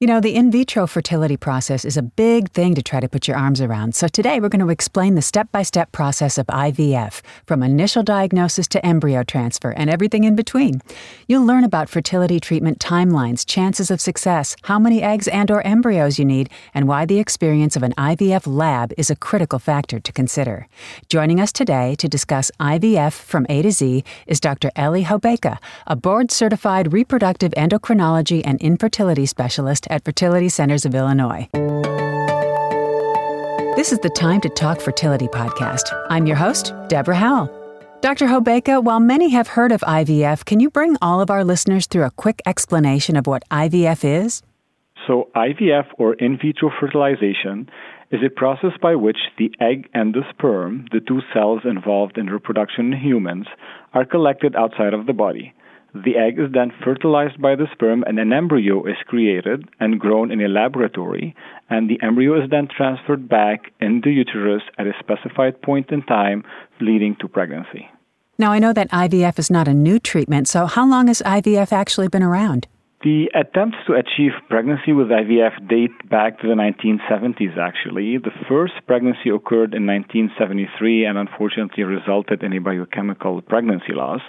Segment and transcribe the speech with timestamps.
[0.00, 3.26] You know, the in vitro fertility process is a big thing to try to put
[3.26, 3.96] your arms around.
[3.96, 8.04] So today we're going to explain the step by step process of IVF, from initial
[8.04, 10.82] diagnosis to embryo transfer and everything in between.
[11.26, 16.16] You'll learn about fertility treatment timelines, chances of success, how many eggs and or embryos
[16.16, 20.12] you need, and why the experience of an IVF lab is a critical factor to
[20.12, 20.68] consider.
[21.08, 24.70] Joining us today to discuss IVF from A to Z is Dr.
[24.76, 25.58] Ellie Hobeika,
[25.88, 31.48] a board certified reproductive endocrinology and infertility specialist at Fertility Centers of Illinois.
[33.76, 35.92] This is the Time to Talk Fertility podcast.
[36.10, 37.48] I'm your host, Deborah Howell.
[38.00, 38.26] Dr.
[38.26, 42.04] Hobeika, while many have heard of IVF, can you bring all of our listeners through
[42.04, 44.42] a quick explanation of what IVF is?
[45.06, 47.68] So, IVF, or in vitro fertilization,
[48.10, 52.26] is a process by which the egg and the sperm, the two cells involved in
[52.26, 53.46] reproduction in humans,
[53.94, 55.52] are collected outside of the body.
[55.94, 60.30] The egg is then fertilized by the sperm, and an embryo is created and grown
[60.30, 61.34] in a laboratory,
[61.70, 66.02] and the embryo is then transferred back in the uterus at a specified point in
[66.02, 66.44] time,
[66.80, 67.88] leading to pregnancy.
[68.38, 71.72] Now, I know that IVF is not a new treatment, so how long has IVF
[71.72, 72.68] actually been around?
[73.04, 78.18] The attempts to achieve pregnancy with IVF date back to the 1970s, actually.
[78.18, 84.20] The first pregnancy occurred in 1973 and unfortunately resulted in a biochemical pregnancy loss.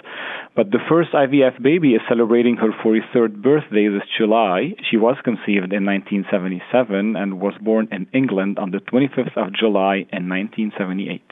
[0.54, 4.74] But the first IVF baby is celebrating her 43rd birthday this July.
[4.88, 10.06] She was conceived in 1977 and was born in England on the 25th of July
[10.12, 11.22] in 1978.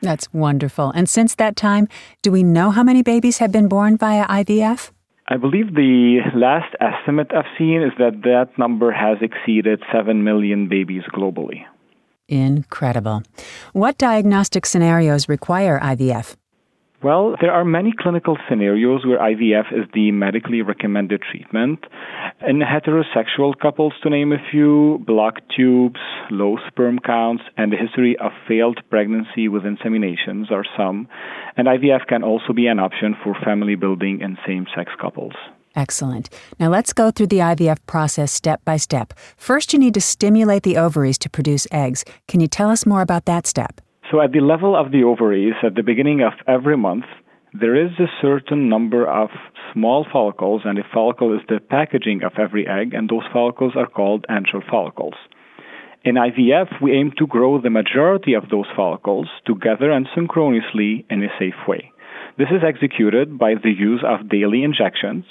[0.00, 0.92] That's wonderful.
[0.94, 1.88] And since that time,
[2.22, 4.92] do we know how many babies have been born via IVF?
[5.30, 10.68] I believe the last estimate I've seen is that that number has exceeded 7 million
[10.68, 11.64] babies globally.
[12.28, 13.22] Incredible.
[13.74, 16.34] What diagnostic scenarios require IVF?
[17.00, 21.84] Well, there are many clinical scenarios where IVF is the medically recommended treatment.
[22.44, 28.16] In heterosexual couples, to name a few, blocked tubes, low sperm counts, and a history
[28.18, 31.06] of failed pregnancy with inseminations are some.
[31.56, 35.34] And IVF can also be an option for family building in same sex couples.
[35.76, 36.28] Excellent.
[36.58, 39.14] Now let's go through the IVF process step by step.
[39.36, 42.04] First, you need to stimulate the ovaries to produce eggs.
[42.26, 43.80] Can you tell us more about that step?
[44.10, 47.04] So, at the level of the ovaries, at the beginning of every month,
[47.52, 49.28] there is a certain number of
[49.72, 53.86] small follicles, and a follicle is the packaging of every egg, and those follicles are
[53.86, 55.14] called antral follicles.
[56.04, 61.22] In IVF, we aim to grow the majority of those follicles together and synchronously in
[61.22, 61.92] a safe way.
[62.38, 65.24] This is executed by the use of daily injections,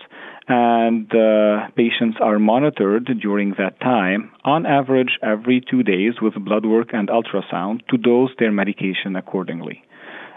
[0.48, 6.66] and uh, patients are monitored during that time, on average every two days, with blood
[6.66, 9.84] work and ultrasound to dose their medication accordingly.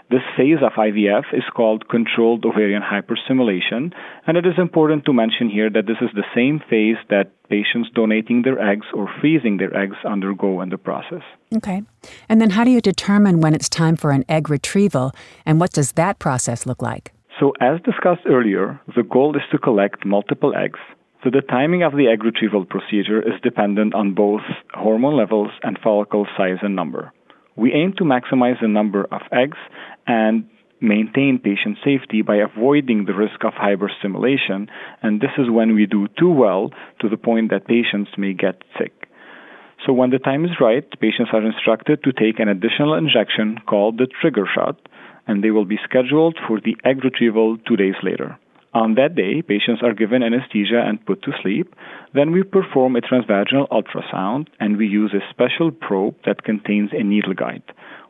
[0.09, 3.93] This phase of IVF is called controlled ovarian hyperstimulation,
[4.27, 7.89] and it is important to mention here that this is the same phase that patients
[7.95, 11.21] donating their eggs or freezing their eggs undergo in the process.
[11.55, 11.83] Okay.
[12.27, 15.13] And then how do you determine when it's time for an egg retrieval,
[15.45, 17.13] and what does that process look like?
[17.41, 20.79] So, as discussed earlier, the goal is to collect multiple eggs.
[21.23, 24.43] So, the timing of the egg retrieval procedure is dependent on both
[24.75, 27.11] hormone levels and follicle size and number.
[27.55, 29.57] We aim to maximize the number of eggs
[30.05, 30.47] and
[30.81, 34.67] maintain patient safety by avoiding the risk of hyperstimulation,
[35.01, 36.69] and this is when we do too well
[36.99, 39.09] to the point that patients may get sick.
[39.83, 43.97] So, when the time is right, patients are instructed to take an additional injection called
[43.97, 44.77] the trigger shot,
[45.27, 48.37] and they will be scheduled for the egg retrieval two days later.
[48.73, 51.75] On that day, patients are given anesthesia and put to sleep.
[52.13, 57.03] Then we perform a transvaginal ultrasound and we use a special probe that contains a
[57.03, 57.63] needle guide.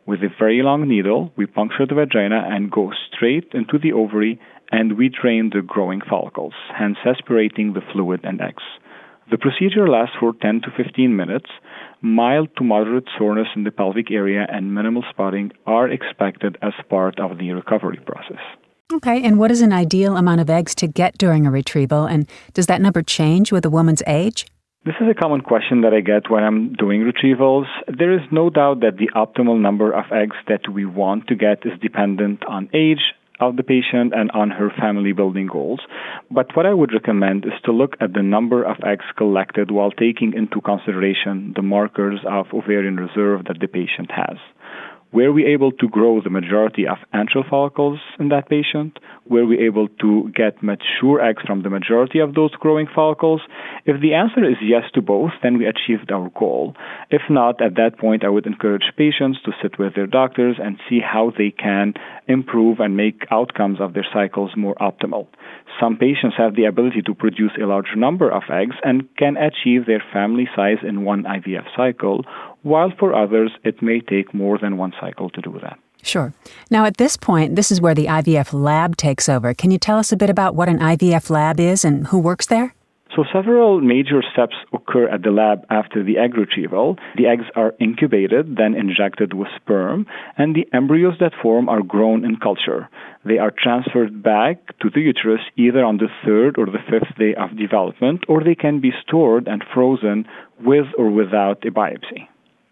[0.05, 4.39] With a very long needle, we puncture the vagina and go straight into the ovary
[4.71, 8.63] and we drain the growing follicles, hence aspirating the fluid and eggs.
[9.31, 11.49] The procedure lasts for 10 to 15 minutes.
[12.01, 17.17] Mild to moderate soreness in the pelvic area and minimal spotting are expected as part
[17.17, 18.41] of the recovery process.
[18.91, 22.27] Okay, and what is an ideal amount of eggs to get during a retrieval, and
[22.53, 24.45] does that number change with a woman's age?
[24.83, 27.67] This is a common question that I get when I'm doing retrievals.
[27.87, 31.65] There is no doubt that the optimal number of eggs that we want to get
[31.65, 35.81] is dependent on age of the patient and on her family building goals.
[36.29, 39.91] But what I would recommend is to look at the number of eggs collected while
[39.91, 44.37] taking into consideration the markers of ovarian reserve that the patient has.
[45.13, 48.97] Were we able to grow the majority of antral follicles in that patient?
[49.27, 53.41] Were we able to get mature eggs from the majority of those growing follicles?
[53.85, 56.77] If the answer is yes to both, then we achieved our goal.
[57.09, 60.79] If not, at that point, I would encourage patients to sit with their doctors and
[60.89, 61.93] see how they can
[62.29, 65.27] improve and make outcomes of their cycles more optimal.
[65.77, 69.85] Some patients have the ability to produce a large number of eggs and can achieve
[69.85, 72.23] their family size in one IVF cycle,
[72.63, 75.79] while for others, it may take more than one cycle to do that.
[76.03, 76.33] Sure.
[76.69, 79.53] Now, at this point, this is where the IVF lab takes over.
[79.53, 82.47] Can you tell us a bit about what an IVF lab is and who works
[82.47, 82.73] there?
[83.15, 86.97] So, several major steps occur at the lab after the egg retrieval.
[87.17, 90.07] The eggs are incubated, then injected with sperm,
[90.37, 92.87] and the embryos that form are grown in culture.
[93.25, 97.35] They are transferred back to the uterus either on the third or the fifth day
[97.35, 100.25] of development, or they can be stored and frozen
[100.61, 102.30] with or without a biopsy.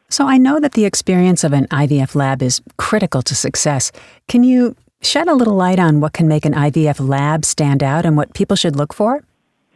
[0.09, 3.91] So, I know that the experience of an IVF lab is critical to success.
[4.27, 8.05] Can you shed a little light on what can make an IVF lab stand out
[8.05, 9.23] and what people should look for?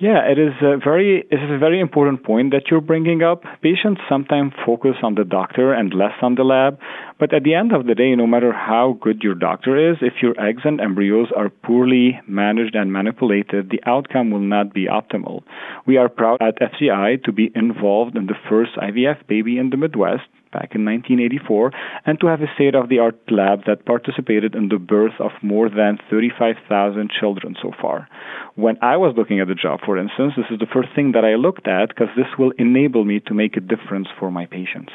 [0.03, 3.43] Yeah, it is a very it is a very important point that you're bringing up.
[3.61, 6.77] Patients sometimes focus on the doctor and less on the lab,
[7.21, 10.15] but at the end of the day, no matter how good your doctor is, if
[10.21, 15.41] your eggs and embryos are poorly managed and manipulated, the outcome will not be optimal.
[15.85, 19.77] We are proud at FCI to be involved in the first IVF baby in the
[19.77, 21.71] Midwest back in 1984
[22.05, 25.31] and to have a state of the art lab that participated in the birth of
[25.41, 28.07] more than 35,000 children so far.
[28.55, 31.25] When I was looking at the job, for instance, this is the first thing that
[31.25, 34.93] I looked at because this will enable me to make a difference for my patients.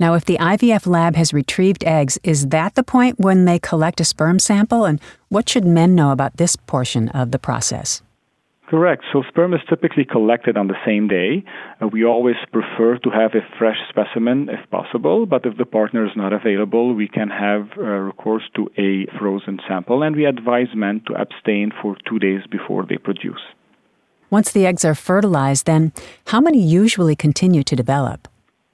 [0.00, 4.00] Now, if the IVF lab has retrieved eggs, is that the point when they collect
[4.00, 4.86] a sperm sample?
[4.86, 4.98] And
[5.28, 8.00] what should men know about this portion of the process?
[8.70, 9.02] Correct.
[9.12, 11.42] So sperm is typically collected on the same day.
[11.82, 16.06] Uh, we always prefer to have a fresh specimen if possible, but if the partner
[16.06, 20.68] is not available, we can have uh, recourse to a frozen sample, and we advise
[20.72, 23.40] men to abstain for two days before they produce.
[24.30, 25.92] Once the eggs are fertilized, then
[26.28, 28.28] how many usually continue to develop?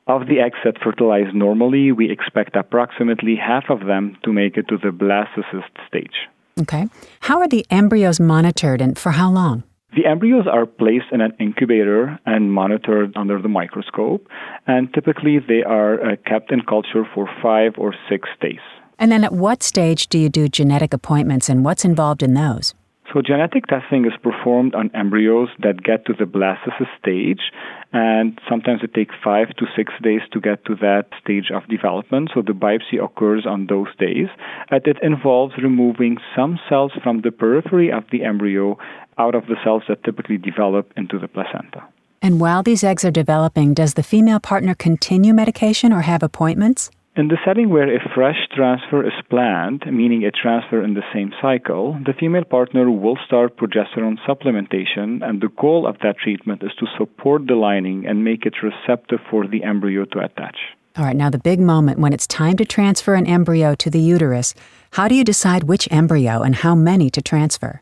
[0.07, 4.69] Of the eggs that fertilize normally, we expect approximately half of them to make it
[4.69, 6.29] to the blastocyst stage.
[6.61, 6.87] Okay.
[7.21, 9.65] How are the embryos monitored and for how long?
[9.97, 14.29] The embryos are placed in an incubator and monitored under the microscope,
[14.67, 18.61] and typically they are uh, kept in culture for five or six days.
[18.99, 22.75] And then at what stage do you do genetic appointments and what's involved in those?
[23.17, 27.51] So, genetic testing is performed on embryos that get to the blastocyst stage,
[27.95, 32.33] and sometimes it takes five to six days to get to that stage of development.
[32.35, 34.29] So, the biopsy occurs on those days,
[34.69, 38.77] and it involves removing some cells from the periphery of the embryo
[39.17, 41.85] out of the cells that typically develop into the placenta.
[42.21, 46.91] And while these eggs are developing, does the female partner continue medication or have appointments?
[47.17, 51.33] In the setting where a fresh transfer is planned, meaning a transfer in the same
[51.41, 56.73] cycle, the female partner will start progesterone supplementation, and the goal of that treatment is
[56.79, 60.59] to support the lining and make it receptive for the embryo to attach.
[60.99, 64.01] All right, now the big moment when it's time to transfer an embryo to the
[64.01, 64.55] uterus,
[64.91, 67.81] how do you decide which embryo and how many to transfer?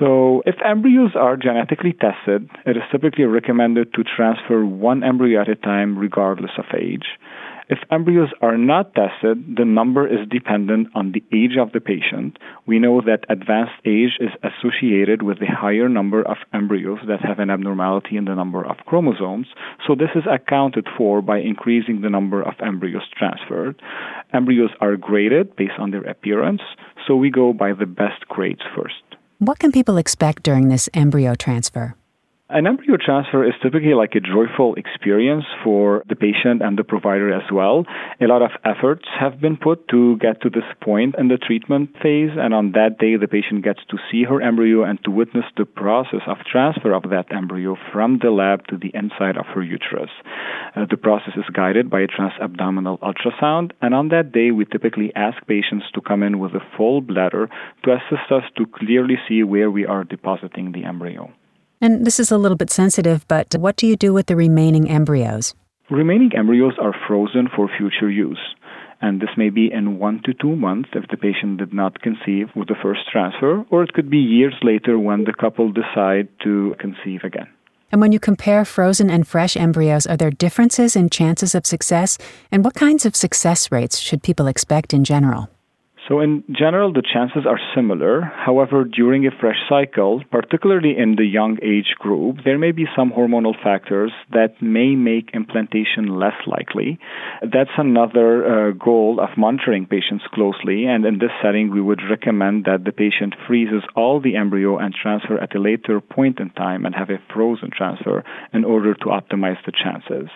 [0.00, 5.48] So, if embryos are genetically tested, it is typically recommended to transfer one embryo at
[5.48, 7.06] a time, regardless of age.
[7.68, 12.38] If embryos are not tested, the number is dependent on the age of the patient.
[12.66, 17.38] We know that advanced age is associated with a higher number of embryos that have
[17.38, 19.46] an abnormality in the number of chromosomes,
[19.86, 23.80] so this is accounted for by increasing the number of embryos transferred.
[24.32, 26.62] Embryos are graded based on their appearance,
[27.06, 29.02] so we go by the best grades first.
[29.38, 31.96] What can people expect during this embryo transfer?
[32.54, 37.32] An embryo transfer is typically like a joyful experience for the patient and the provider
[37.32, 37.86] as well.
[38.20, 41.96] A lot of efforts have been put to get to this point in the treatment
[42.02, 45.46] phase, and on that day, the patient gets to see her embryo and to witness
[45.56, 49.62] the process of transfer of that embryo from the lab to the inside of her
[49.62, 50.10] uterus.
[50.76, 55.10] Uh, the process is guided by a transabdominal ultrasound, and on that day, we typically
[55.16, 57.48] ask patients to come in with a full bladder
[57.82, 61.32] to assist us to clearly see where we are depositing the embryo.
[61.82, 64.88] And this is a little bit sensitive, but what do you do with the remaining
[64.88, 65.56] embryos?
[65.90, 68.38] Remaining embryos are frozen for future use.
[69.00, 72.50] And this may be in one to two months if the patient did not conceive
[72.54, 76.76] with the first transfer, or it could be years later when the couple decide to
[76.78, 77.48] conceive again.
[77.90, 82.16] And when you compare frozen and fresh embryos, are there differences in chances of success?
[82.52, 85.50] And what kinds of success rates should people expect in general?
[86.08, 88.22] So, in general, the chances are similar.
[88.22, 93.12] However, during a fresh cycle, particularly in the young age group, there may be some
[93.12, 96.98] hormonal factors that may make implantation less likely.
[97.42, 100.86] That's another uh, goal of monitoring patients closely.
[100.86, 104.92] And in this setting, we would recommend that the patient freezes all the embryo and
[104.92, 109.06] transfer at a later point in time and have a frozen transfer in order to
[109.06, 110.28] optimize the chances.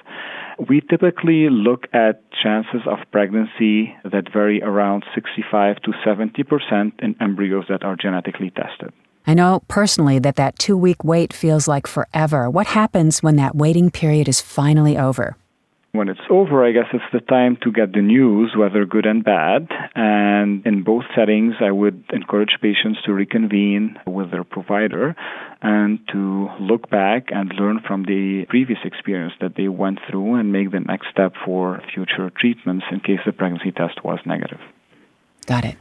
[0.69, 7.15] We typically look at chances of pregnancy that vary around 65 to 70 percent in
[7.21, 8.93] embryos that are genetically tested.
[9.27, 12.49] I know personally that that two week wait feels like forever.
[12.49, 15.37] What happens when that waiting period is finally over?
[15.97, 19.25] When it's over, I guess it's the time to get the news, whether good and
[19.25, 19.67] bad.
[19.95, 25.17] And in both settings, I would encourage patients to reconvene with their provider
[25.63, 30.53] and to look back and learn from the previous experience that they went through and
[30.53, 34.61] make the next step for future treatments in case the pregnancy test was negative.
[35.47, 35.77] Got it.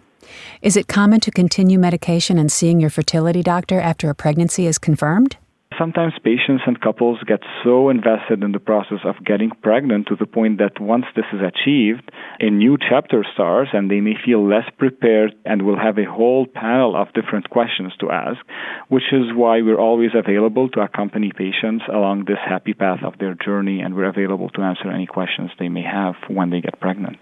[0.62, 4.78] Is it common to continue medication and seeing your fertility doctor after a pregnancy is
[4.78, 5.38] confirmed?
[5.78, 10.26] Sometimes patients and couples get so invested in the process of getting pregnant to the
[10.26, 14.70] point that once this is achieved, a new chapter starts and they may feel less
[14.78, 18.40] prepared and will have a whole panel of different questions to ask,
[18.88, 23.34] which is why we're always available to accompany patients along this happy path of their
[23.34, 27.18] journey and we're available to answer any questions they may have when they get pregnant.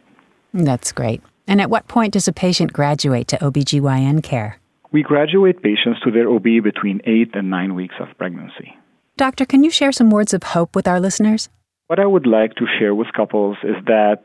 [0.54, 1.24] That's great.
[1.48, 4.60] And at what point does a patient graduate to OBGYN care?
[4.92, 8.78] We graduate patients to their OB between eight and nine weeks of pregnancy.
[9.18, 11.50] Doctor, can you share some words of hope with our listeners?
[11.88, 14.24] What I would like to share with couples is that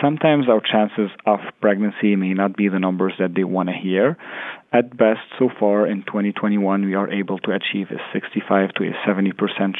[0.00, 4.16] sometimes our chances of pregnancy may not be the numbers that they want to hear.
[4.72, 9.08] At best, so far in 2021, we are able to achieve a 65 to a
[9.08, 9.32] 70%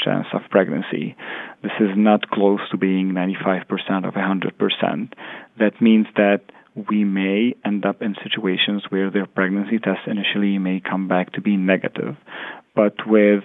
[0.02, 1.16] chance of pregnancy.
[1.62, 5.12] This is not close to being 95% of 100%.
[5.58, 6.40] That means that
[6.90, 11.40] we may end up in situations where their pregnancy test initially may come back to
[11.40, 12.16] be negative,
[12.74, 13.42] but with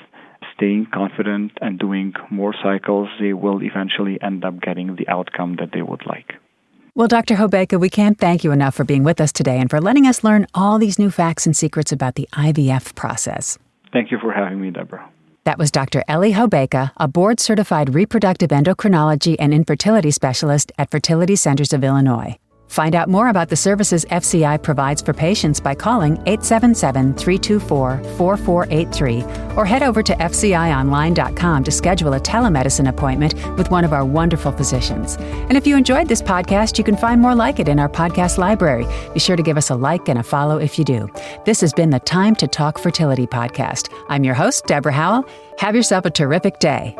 [0.56, 5.70] staying confident and doing more cycles, they will eventually end up getting the outcome that
[5.74, 6.34] they would like.
[6.96, 7.36] Well, Dr.
[7.36, 10.24] Hobeika, we can't thank you enough for being with us today and for letting us
[10.24, 13.58] learn all these new facts and secrets about the IVF process.
[13.92, 15.10] Thank you for having me, Deborah.
[15.46, 16.04] That was Dr.
[16.10, 22.38] Eli Hobeika, a board certified reproductive endocrinology and infertility specialist at Fertility Centers of Illinois.
[22.74, 29.24] Find out more about the services FCI provides for patients by calling 877 324 4483
[29.56, 34.52] or head over to FCIOnline.com to schedule a telemedicine appointment with one of our wonderful
[34.52, 35.18] physicians.
[35.20, 38.40] And if you enjoyed this podcast, you can find more like it in our podcast
[38.40, 38.88] library.
[39.14, 41.08] Be sure to give us a like and a follow if you do.
[41.46, 43.94] This has been the Time to Talk Fertility podcast.
[44.10, 45.26] I'm your host, Deborah Howell.
[45.60, 46.98] Have yourself a terrific day.